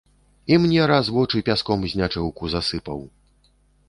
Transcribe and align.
І 0.53 0.57
мне 0.61 0.85
раз 0.91 1.11
вочы 1.17 1.41
пяском 1.49 1.83
знячэўку 1.91 2.49
засыпаў. 2.55 2.99